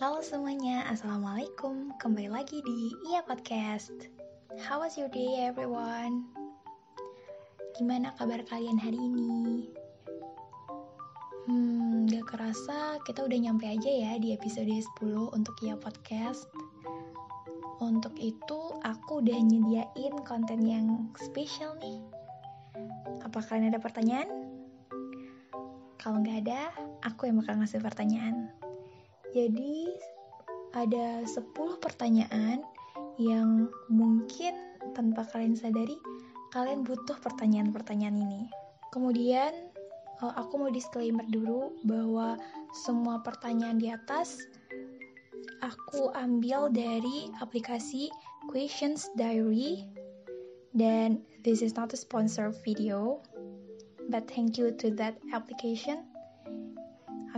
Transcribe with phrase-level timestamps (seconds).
[0.00, 3.92] Halo semuanya, Assalamualaikum Kembali lagi di Iya Podcast
[4.56, 6.24] How was your day everyone?
[7.76, 9.68] Gimana kabar kalian hari ini?
[11.44, 16.48] Hmm, gak kerasa kita udah nyampe aja ya di episode 10 untuk Iya Podcast
[17.84, 22.00] Untuk itu aku udah nyediain konten yang spesial nih
[23.20, 24.32] Apa kalian ada pertanyaan?
[26.00, 26.72] Kalau nggak ada,
[27.04, 28.48] aku yang bakal ngasih pertanyaan.
[29.30, 29.90] Jadi
[30.74, 31.50] ada 10
[31.82, 32.62] pertanyaan
[33.18, 34.54] yang mungkin
[34.96, 35.98] tanpa kalian sadari
[36.50, 38.42] kalian butuh pertanyaan-pertanyaan ini.
[38.90, 39.52] Kemudian
[40.18, 42.38] eh, aku mau disclaimer dulu bahwa
[42.74, 44.34] semua pertanyaan di atas
[45.62, 48.10] aku ambil dari aplikasi
[48.50, 49.86] Questions Diary
[50.74, 53.22] dan this is not a sponsor video
[54.10, 56.02] but thank you to that application.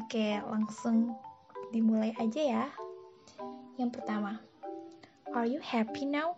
[0.01, 1.13] Oke, langsung
[1.73, 2.65] dimulai aja ya.
[3.81, 4.39] Yang pertama,
[5.33, 6.37] are you happy now?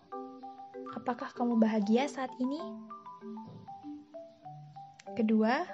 [0.95, 2.62] Apakah kamu bahagia saat ini?
[5.19, 5.67] Kedua,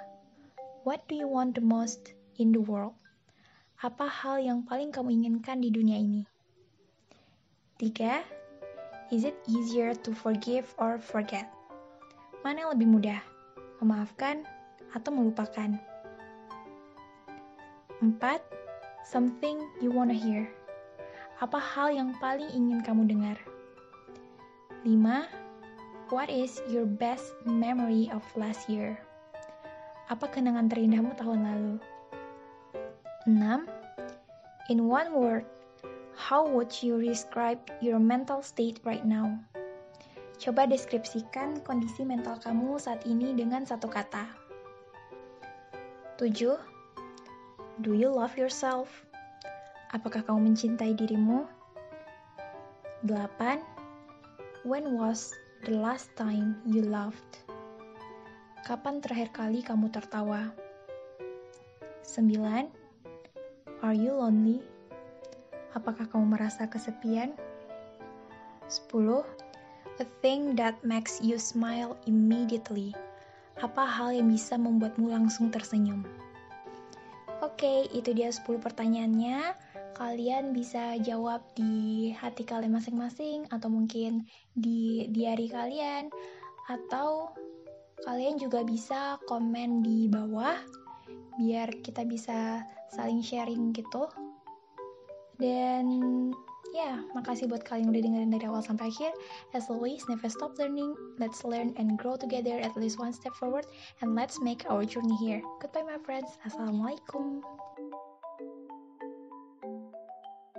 [0.81, 2.97] what do you want the most in the world?
[3.81, 6.25] Apa hal yang paling kamu inginkan di dunia ini?
[7.77, 8.21] Tiga,
[9.09, 11.49] is it easier to forgive or forget?
[12.41, 13.21] Mana yang lebih mudah,
[13.81, 14.45] memaafkan
[14.93, 15.77] atau melupakan?
[18.01, 18.41] Empat,
[19.01, 20.45] Something you wanna hear.
[21.41, 23.37] Apa hal yang paling ingin kamu dengar?
[24.85, 25.25] 5.
[26.13, 28.99] What is your best memory of last year?
[30.11, 31.75] Apa kenangan terindahmu tahun lalu?
[33.25, 33.65] 6.
[34.69, 35.45] In one word,
[36.13, 39.33] how would you describe your mental state right now?
[40.41, 44.25] Coba deskripsikan kondisi mental kamu saat ini dengan satu kata.
[46.17, 46.57] 7
[47.79, 48.91] Do you love yourself?
[49.95, 51.47] Apakah kamu mencintai dirimu?
[53.07, 53.63] 8.
[54.67, 55.31] When was
[55.63, 57.47] the last time you laughed?
[58.67, 60.51] Kapan terakhir kali kamu tertawa?
[62.03, 62.67] 9.
[63.79, 64.59] Are you lonely?
[65.71, 67.31] Apakah kamu merasa kesepian?
[68.67, 69.23] 10.
[70.03, 72.91] A thing that makes you smile immediately.
[73.63, 76.03] Apa hal yang bisa membuatmu langsung tersenyum?
[77.41, 79.57] Oke, itu dia 10 pertanyaannya.
[79.97, 86.13] Kalian bisa jawab di hati kalian masing-masing atau mungkin di diary kalian
[86.69, 87.33] atau
[88.05, 90.57] kalian juga bisa komen di bawah
[91.41, 92.61] biar kita bisa
[92.93, 94.05] saling sharing gitu.
[95.41, 95.89] Dan
[96.71, 99.11] ya, makasih buat kalian udah dengerin dari awal sampai akhir.
[99.55, 100.95] As always, never stop learning.
[101.19, 103.67] Let's learn and grow together at least one step forward
[104.03, 105.43] and let's make our journey here.
[105.59, 106.31] Goodbye my friends.
[106.47, 107.43] Assalamualaikum.